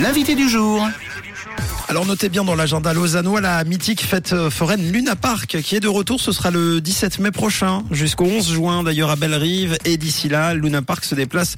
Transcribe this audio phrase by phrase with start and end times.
[0.00, 0.86] L'invité du jour.
[1.90, 5.80] Alors notez bien dans l'agenda lausannois la mythique fête euh, foraine Luna Park qui est
[5.80, 6.20] de retour.
[6.20, 9.78] Ce sera le 17 mai prochain jusqu'au 11 juin d'ailleurs à Bellerive.
[9.86, 11.56] Et d'ici là, Luna Park se déplace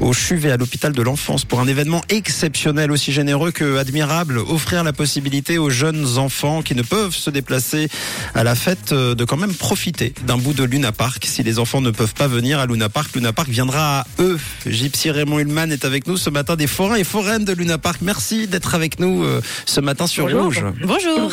[0.00, 4.36] au Chuvet à l'hôpital de l'enfance pour un événement exceptionnel aussi généreux que admirable.
[4.36, 7.88] Offrir la possibilité aux jeunes enfants qui ne peuvent se déplacer
[8.34, 11.24] à la fête euh, de quand même profiter d'un bout de Luna Park.
[11.26, 14.38] Si les enfants ne peuvent pas venir à Luna Park, Luna Park viendra à eux.
[14.66, 18.00] Gypsy Raymond Hulman est avec nous ce matin des forains et foraines de Luna Park.
[18.02, 20.42] Merci d'être avec nous euh, ce matin sur Bonjour.
[20.44, 20.64] Rouge.
[20.82, 21.32] Bonjour.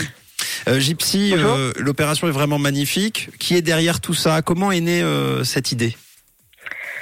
[0.68, 3.30] Euh, Gypsy, euh, l'opération est vraiment magnifique.
[3.40, 4.42] Qui est derrière tout ça?
[4.42, 5.98] Comment est née euh, cette idée?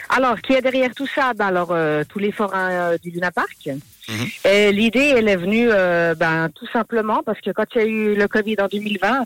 [0.09, 1.33] Alors, qui est derrière tout ça?
[1.33, 3.67] Ben, Alors, euh, tous les forains euh, du Luna Park.
[4.07, 4.27] Mhm.
[4.45, 7.87] Et l'idée, elle est venue euh, ben, tout simplement parce que quand il y a
[7.87, 9.25] eu le Covid en 2020,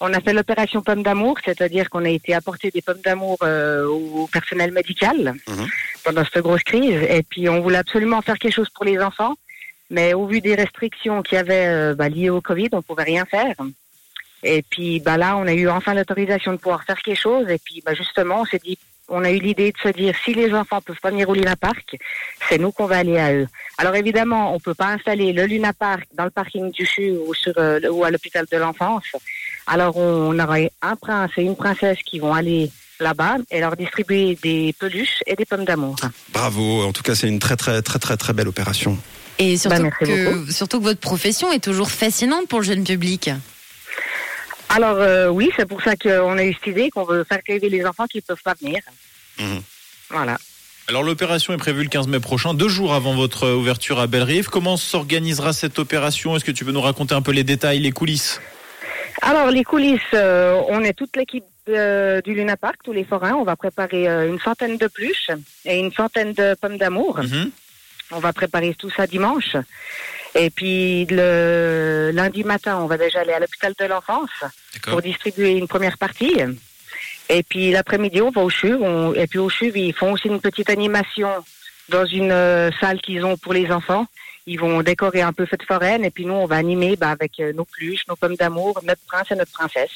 [0.00, 3.86] on a fait l'opération Pomme d'amour, c'est-à-dire qu'on a été apporter des pommes d'amour euh,
[3.86, 5.66] au personnel médical Mhm.
[6.04, 7.00] pendant cette grosse crise.
[7.08, 9.34] Et puis, on voulait absolument faire quelque chose pour les enfants.
[9.90, 13.04] Mais au vu des restrictions qu'il y avait euh, ben, liées au Covid, on pouvait
[13.04, 13.54] rien faire.
[14.42, 17.48] Et puis bah là, on a eu enfin l'autorisation de pouvoir faire quelque chose.
[17.48, 20.34] Et puis bah, justement, on s'est dit, on a eu l'idée de se dire, si
[20.34, 21.96] les enfants peuvent pas venir au Luna Park,
[22.48, 23.48] c'est nous qu'on va aller à eux.
[23.78, 27.32] Alors évidemment, on peut pas installer le Luna Park dans le parking du CHU ou,
[27.56, 29.04] euh, à l'hôpital de l'enfance.
[29.66, 33.76] Alors on, on aura un prince et une princesse qui vont aller là-bas et leur
[33.76, 35.96] distribuer des peluches et des pommes d'amour.
[36.30, 36.82] Bravo.
[36.82, 38.98] En tout cas, c'est une très très très très très belle opération.
[39.38, 40.12] Et surtout, Bah, merci
[40.46, 43.30] que, surtout que votre profession est toujours fascinante pour le jeune public.
[44.68, 47.68] Alors euh, oui, c'est pour ça qu'on a eu cette idée qu'on veut faire rêver
[47.68, 48.80] les enfants qui peuvent pas venir.
[49.38, 49.62] Mhm.
[50.10, 50.36] Voilà.
[50.88, 54.48] Alors l'opération est prévue le 15 mai prochain, deux jours avant votre ouverture à Bellerive.
[54.48, 56.34] Comment s'organisera cette opération?
[56.34, 58.40] Est-ce que tu peux nous raconter un peu les détails, les coulisses?
[59.22, 63.34] Alors les coulisses, euh, on est toute l'équipe euh, du Luna Park, tous les forains.
[63.34, 65.30] On va préparer euh, une centaine de pluches
[65.64, 67.18] et une centaine de pommes d'amour.
[67.18, 67.50] Mhm.
[68.10, 69.56] On va préparer tout ça dimanche.
[70.34, 74.30] Et puis le lundi matin, on va déjà aller à l'hôpital de l'enfance
[74.90, 76.36] pour distribuer une première partie.
[77.28, 78.76] Et puis l'après-midi, on va au CHUV.
[78.82, 81.28] on- Et puis au CHUV, ils font aussi une petite animation
[81.88, 84.06] dans une euh, salle qu'ils ont pour les enfants.
[84.46, 86.04] Ils vont décorer un peu fête foraine.
[86.04, 89.02] Et puis nous, on va animer bah, avec euh, nos pluches, nos pommes d'amour, notre
[89.06, 89.90] prince et notre princesse.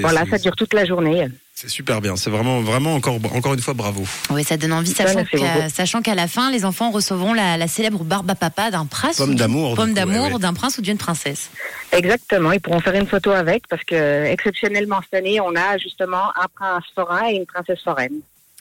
[0.00, 1.26] Voilà, ça dure toute la journée.
[1.62, 2.16] C'est super bien.
[2.16, 4.02] C'est vraiment vraiment encore encore une fois bravo.
[4.30, 5.68] Oui, ça donne envie, sachant qu'à beaucoup.
[5.72, 9.16] sachant qu'à la fin, les enfants recevront la, la célèbre barbe à papa d'un prince.
[9.18, 10.38] Pomme ou d'une- d'amour, du Pomme coup, d'amour ouais, ouais.
[10.40, 11.50] d'un prince ou d'une princesse.
[11.92, 16.30] Exactement, ils pourront faire une photo avec parce que exceptionnellement cette année, on a justement
[16.34, 18.20] un prince forain et une princesse foraine.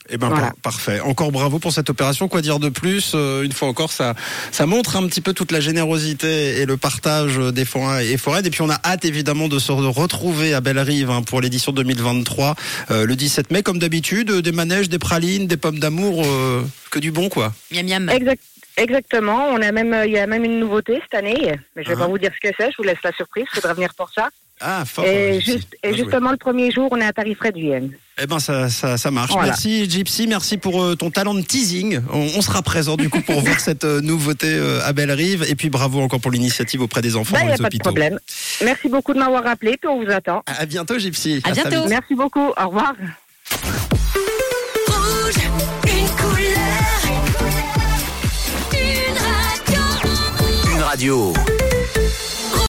[0.10, 0.48] Eh ben Voilà.
[0.48, 1.00] par- parfait.
[1.00, 2.28] Encore bravo pour cette opération.
[2.28, 4.16] Quoi dire de plus Euh, Une fois encore, ça
[4.52, 8.46] ça montre un petit peu toute la générosité et le partage des forains et foraines.
[8.46, 12.56] Et puis on a hâte évidemment de se retrouver à Bellerive hein, pour l'édition 2023
[12.92, 17.00] euh, le 17 mai, comme d'habitude, des manèges, des pralines, des pommes d'amour, euh, que
[17.00, 17.54] du bon quoi.
[17.72, 18.10] Miam miam.
[18.10, 18.42] Exact,
[18.78, 21.90] exactement, on a même, euh, il y a même une nouveauté cette année, mais je
[21.90, 22.02] vais Ah.
[22.02, 24.10] pas vous dire ce que c'est, je vous laisse la surprise, il faudra venir pour
[24.14, 24.30] ça.
[24.62, 25.06] Ah fort.
[25.06, 25.52] et Gypsy.
[25.54, 26.04] juste, et Bien joué.
[26.06, 27.72] justement, le premier jour, on est à tarif réduit.
[28.22, 29.32] Eh ben ça, ça, ça marche.
[29.32, 29.48] Voilà.
[29.48, 32.00] Merci Gypsy, merci pour euh, ton talent de teasing.
[32.14, 35.44] On, on sera présent du coup pour voir cette euh, nouveauté euh, à Bellerive.
[35.50, 37.62] Et puis bravo encore pour l'initiative auprès des enfants Ben, il dans n'y a les
[37.64, 37.84] pas de hôpitaux.
[37.90, 38.20] problème.
[38.64, 40.44] Merci beaucoup de m'avoir appelé, puis on vous attend.
[40.46, 41.42] À bientôt Gypsy.
[41.44, 41.88] À bientôt.
[41.88, 42.94] Merci beaucoup, au revoir.
[44.88, 45.36] Rouge,
[45.88, 47.02] une couleur,
[48.74, 50.72] une radio.
[50.76, 51.34] Une radio.